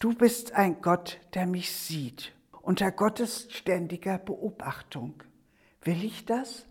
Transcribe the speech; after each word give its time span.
Du 0.00 0.14
bist 0.14 0.52
ein 0.52 0.80
Gott, 0.80 1.18
der 1.34 1.44
mich 1.44 1.72
sieht, 1.72 2.32
unter 2.62 2.92
Gottes 2.92 3.48
ständiger 3.50 4.18
Beobachtung. 4.18 5.24
Will 5.82 6.04
ich 6.04 6.24
das? 6.24 6.66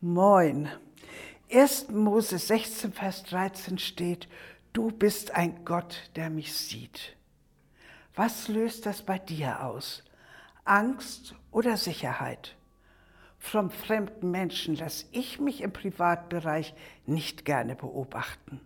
Moin. 0.00 0.70
1. 1.52 1.90
Mose 1.90 2.38
16, 2.38 2.94
Vers 2.94 3.24
13 3.24 3.76
steht, 3.76 4.26
du 4.72 4.90
bist 4.90 5.32
ein 5.32 5.66
Gott, 5.66 6.10
der 6.16 6.30
mich 6.30 6.54
sieht. 6.54 7.14
Was 8.14 8.48
löst 8.48 8.86
das 8.86 9.02
bei 9.02 9.18
dir 9.18 9.66
aus? 9.66 10.02
Angst 10.64 11.34
oder 11.50 11.76
Sicherheit? 11.76 12.56
Vom 13.38 13.70
fremden 13.70 14.30
Menschen 14.30 14.74
lasse 14.76 15.04
ich 15.12 15.40
mich 15.40 15.60
im 15.60 15.74
Privatbereich 15.74 16.74
nicht 17.04 17.44
gerne 17.44 17.76
beobachten 17.76 18.62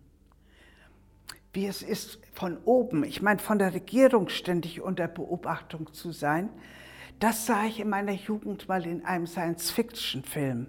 wie 1.53 1.65
es 1.65 1.81
ist, 1.81 2.19
von 2.33 2.57
oben, 2.65 3.03
ich 3.03 3.21
meine 3.21 3.39
von 3.39 3.59
der 3.59 3.73
Regierung 3.73 4.29
ständig 4.29 4.81
unter 4.81 5.07
Beobachtung 5.07 5.93
zu 5.93 6.11
sein, 6.11 6.49
das 7.19 7.45
sah 7.45 7.65
ich 7.65 7.79
in 7.79 7.89
meiner 7.89 8.13
Jugend 8.13 8.67
mal 8.67 8.85
in 8.85 9.03
einem 9.03 9.27
Science-Fiction-Film. 9.27 10.67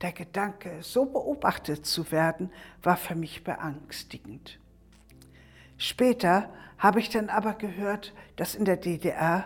Der 0.00 0.12
Gedanke, 0.12 0.78
so 0.80 1.04
beobachtet 1.04 1.86
zu 1.86 2.10
werden, 2.10 2.50
war 2.82 2.96
für 2.96 3.14
mich 3.14 3.44
beangstigend. 3.44 4.58
Später 5.76 6.52
habe 6.78 6.98
ich 7.00 7.10
dann 7.10 7.28
aber 7.28 7.54
gehört, 7.54 8.14
dass 8.36 8.54
in 8.54 8.64
der 8.64 8.78
DDR 8.78 9.44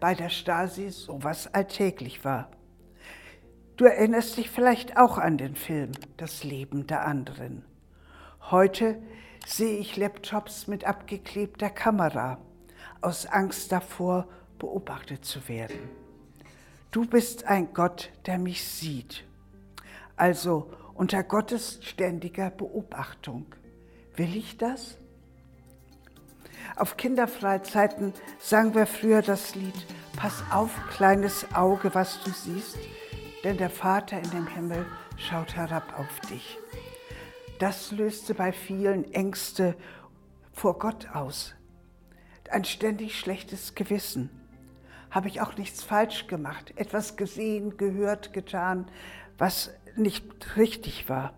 bei 0.00 0.14
der 0.14 0.28
Stasi 0.28 0.90
sowas 0.90 1.52
alltäglich 1.52 2.24
war. 2.24 2.50
Du 3.76 3.84
erinnerst 3.84 4.36
dich 4.36 4.50
vielleicht 4.50 4.96
auch 4.96 5.18
an 5.18 5.38
den 5.38 5.56
Film 5.56 5.92
Das 6.16 6.44
Leben 6.44 6.86
der 6.86 7.06
anderen. 7.06 7.64
Heute 8.50 9.00
sehe 9.48 9.78
ich 9.78 9.96
Laptops 9.96 10.66
mit 10.66 10.84
abgeklebter 10.84 11.70
Kamera, 11.70 12.38
aus 13.00 13.26
Angst 13.26 13.72
davor, 13.72 14.28
beobachtet 14.58 15.24
zu 15.24 15.48
werden. 15.48 15.88
Du 16.90 17.06
bist 17.06 17.44
ein 17.44 17.72
Gott, 17.72 18.10
der 18.26 18.38
mich 18.38 18.64
sieht, 18.64 19.24
also 20.16 20.70
unter 20.94 21.22
Gottes 21.22 21.78
ständiger 21.82 22.50
Beobachtung. 22.50 23.46
Will 24.16 24.36
ich 24.36 24.58
das? 24.58 24.98
Auf 26.76 26.96
Kinderfreizeiten 26.96 28.12
sangen 28.38 28.74
wir 28.74 28.86
früher 28.86 29.22
das 29.22 29.54
Lied 29.54 29.86
Pass 30.16 30.42
auf, 30.50 30.72
kleines 30.90 31.46
Auge, 31.54 31.94
was 31.94 32.20
du 32.24 32.30
siehst, 32.32 32.76
denn 33.44 33.56
der 33.56 33.70
Vater 33.70 34.18
in 34.18 34.30
dem 34.30 34.48
Himmel 34.48 34.84
schaut 35.16 35.54
herab 35.54 35.96
auf 35.96 36.28
dich. 36.28 36.58
Das 37.58 37.90
löste 37.90 38.34
bei 38.34 38.52
vielen 38.52 39.12
Ängste 39.12 39.74
vor 40.52 40.78
Gott 40.78 41.08
aus. 41.12 41.54
Ein 42.50 42.64
ständig 42.64 43.18
schlechtes 43.18 43.74
Gewissen. 43.74 44.30
Habe 45.10 45.28
ich 45.28 45.40
auch 45.40 45.56
nichts 45.56 45.82
falsch 45.82 46.26
gemacht, 46.26 46.72
etwas 46.76 47.16
gesehen, 47.16 47.76
gehört, 47.76 48.32
getan, 48.32 48.86
was 49.38 49.70
nicht 49.96 50.56
richtig 50.56 51.08
war. 51.08 51.34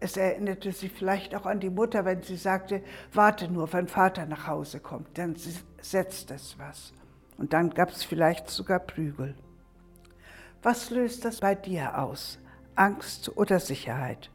Es 0.00 0.16
erinnerte 0.16 0.72
sie 0.72 0.88
vielleicht 0.88 1.34
auch 1.34 1.46
an 1.46 1.60
die 1.60 1.70
Mutter, 1.70 2.04
wenn 2.04 2.22
sie 2.22 2.36
sagte, 2.36 2.82
warte 3.12 3.48
nur, 3.48 3.72
wenn 3.72 3.88
Vater 3.88 4.26
nach 4.26 4.46
Hause 4.46 4.80
kommt, 4.80 5.16
dann 5.18 5.36
setzt 5.80 6.30
es 6.30 6.58
was. 6.58 6.92
Und 7.36 7.52
dann 7.52 7.70
gab 7.70 7.90
es 7.90 8.02
vielleicht 8.02 8.50
sogar 8.50 8.80
Prügel. 8.80 9.34
Was 10.62 10.90
löst 10.90 11.24
das 11.24 11.40
bei 11.40 11.54
dir 11.54 11.98
aus? 11.98 12.38
Angst 12.74 13.36
oder 13.36 13.60
Sicherheit? 13.60 14.30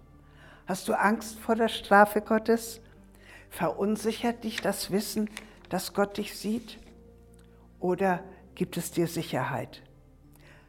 Hast 0.68 0.90
du 0.90 0.94
Angst 0.94 1.40
vor 1.40 1.56
der 1.56 1.70
Strafe 1.70 2.20
Gottes? 2.20 2.82
Verunsichert 3.50 4.44
dich 4.44 4.60
das 4.60 4.92
Wissen, 4.92 5.30
dass 5.70 5.94
Gott 5.94 6.18
dich 6.18 6.38
sieht? 6.38 6.78
Oder 7.80 8.22
gibt 8.54 8.76
es 8.76 8.92
dir 8.92 9.08
Sicherheit, 9.08 9.81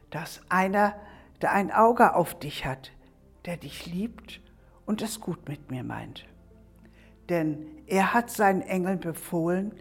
dass 0.09 0.41
einer, 0.47 0.95
der 1.41 1.51
ein 1.51 1.69
Auge 1.71 2.15
auf 2.15 2.39
dich 2.39 2.65
hat, 2.65 2.91
der 3.43 3.57
dich 3.57 3.87
liebt 3.87 4.39
und 4.85 5.01
es 5.01 5.19
gut 5.19 5.49
mit 5.49 5.69
mir 5.69 5.83
meint? 5.83 6.25
Denn 7.27 7.65
er 7.85 8.13
hat 8.13 8.29
seinen 8.31 8.61
Engeln 8.61 9.01
befohlen, 9.01 9.73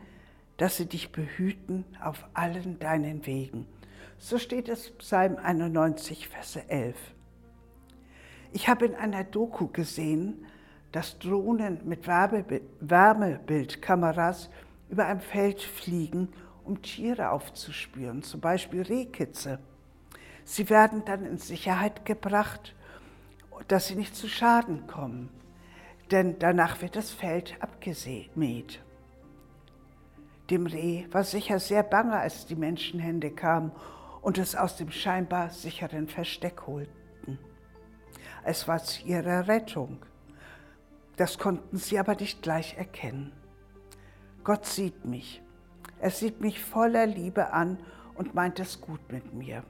dass 0.57 0.79
sie 0.79 0.87
dich 0.87 1.13
behüten 1.13 1.85
auf 2.03 2.27
allen 2.35 2.81
deinen 2.81 3.25
Wegen. 3.25 3.69
So 4.19 4.39
steht 4.39 4.69
es 4.69 4.91
Psalm 4.97 5.37
91, 5.37 6.27
Verse 6.27 6.69
11. 6.69 6.97
Ich 8.53 8.69
habe 8.69 8.87
in 8.87 8.95
einer 8.95 9.25
Doku 9.25 9.67
gesehen, 9.69 10.47
dass 10.93 11.19
Drohnen 11.19 11.81
mit 11.85 12.07
Wärmebildkameras 12.07 14.49
über 14.89 15.07
ein 15.07 15.21
Feld 15.21 15.61
fliegen, 15.61 16.29
um 16.65 16.81
Tiere 16.83 17.31
aufzuspüren, 17.31 18.23
zum 18.23 18.41
Beispiel 18.41 18.83
Rehkitze. 18.83 19.59
Sie 20.45 20.71
werden 20.71 21.05
dann 21.05 21.27
in 21.27 21.39
Sicherheit 21.39 22.07
gebracht, 22.07 22.75
dass 23.69 23.87
sie 23.89 23.97
nicht 23.97 24.17
zu 24.17 24.29
Schaden 24.29 24.87
kommen, 24.87 25.29
denn 26.11 26.39
danach 26.39 26.81
wird 26.81 26.97
das 26.97 27.11
Feld 27.11 27.55
abgemäht. 27.61 28.81
Dem 30.49 30.67
Reh 30.67 31.05
war 31.11 31.25
sicher 31.25 31.59
sehr 31.59 31.83
bange, 31.83 32.17
als 32.17 32.47
die 32.47 32.57
Menschenhände 32.57 33.31
kamen 33.31 33.73
und 34.23 34.39
es 34.39 34.57
aus 34.57 34.77
dem 34.77 34.91
scheinbar 34.91 35.51
sicheren 35.51 36.09
Versteck 36.09 36.67
holten. 36.67 37.08
Es 38.45 38.69
war 38.69 38.83
zu 38.83 39.05
ihrer 39.05 39.49
Rettung. 39.49 39.99
Das 41.17 41.39
konnten 41.39 41.77
sie 41.77 41.99
aber 41.99 42.15
nicht 42.15 42.43
gleich 42.43 42.77
erkennen. 42.77 43.33
Gott 44.45 44.67
sieht 44.67 45.05
mich. 45.05 45.43
Er 46.01 46.11
sieht 46.11 46.41
mich 46.41 46.63
voller 46.63 47.07
Liebe 47.07 47.53
an 47.53 47.79
und 48.15 48.35
meint 48.35 48.61
es 48.61 48.81
gut 48.81 49.01
mit 49.11 49.35
mir. 49.35 49.65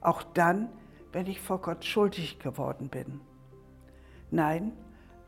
Auch 0.00 0.22
dann, 0.22 0.68
wenn 1.12 1.26
ich 1.26 1.40
vor 1.40 1.60
Gott 1.60 1.84
schuldig 1.84 2.38
geworden 2.38 2.88
bin. 2.88 3.20
Nein, 4.30 4.72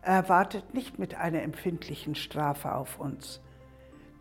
er 0.02 0.28
wartet 0.28 0.74
nicht 0.74 0.98
mit 0.98 1.14
einer 1.14 1.42
empfindlichen 1.42 2.14
Strafe 2.14 2.74
auf 2.74 3.00
uns. 3.00 3.40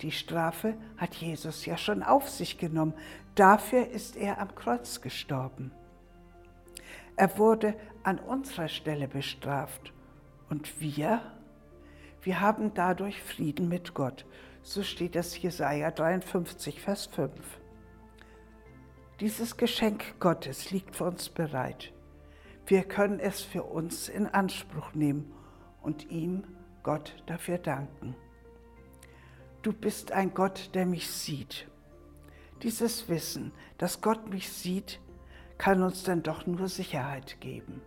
Die 0.01 0.11
Strafe 0.11 0.75
hat 0.97 1.15
Jesus 1.15 1.65
ja 1.65 1.77
schon 1.77 2.03
auf 2.03 2.29
sich 2.29 2.57
genommen. 2.57 2.93
Dafür 3.35 3.87
ist 3.87 4.15
er 4.15 4.39
am 4.39 4.55
Kreuz 4.55 5.01
gestorben. 5.01 5.71
Er 7.17 7.37
wurde 7.37 7.75
an 8.03 8.19
unserer 8.19 8.67
Stelle 8.67 9.07
bestraft. 9.07 9.93
Und 10.49 10.79
wir? 10.79 11.21
Wir 12.21 12.41
haben 12.41 12.73
dadurch 12.73 13.21
Frieden 13.21 13.67
mit 13.69 13.93
Gott. 13.93 14.25
So 14.61 14.83
steht 14.83 15.15
es 15.15 15.41
Jesaja 15.41 15.91
53, 15.91 16.81
Vers 16.81 17.05
5. 17.07 17.31
Dieses 19.19 19.57
Geschenk 19.57 20.19
Gottes 20.19 20.71
liegt 20.71 20.95
für 20.95 21.05
uns 21.05 21.29
bereit. 21.29 21.93
Wir 22.65 22.83
können 22.83 23.19
es 23.19 23.41
für 23.41 23.63
uns 23.63 24.09
in 24.09 24.27
Anspruch 24.27 24.93
nehmen 24.93 25.31
und 25.81 26.09
ihm, 26.09 26.43
Gott, 26.83 27.15
dafür 27.27 27.59
danken. 27.59 28.15
Du 29.61 29.71
bist 29.71 30.11
ein 30.11 30.33
Gott, 30.33 30.71
der 30.73 30.85
mich 30.85 31.09
sieht. 31.09 31.67
Dieses 32.61 33.07
Wissen, 33.07 33.51
dass 33.77 34.01
Gott 34.01 34.29
mich 34.29 34.49
sieht, 34.49 34.99
kann 35.57 35.81
uns 35.81 36.03
dann 36.03 36.23
doch 36.23 36.45
nur 36.45 36.67
Sicherheit 36.67 37.39
geben. 37.39 37.81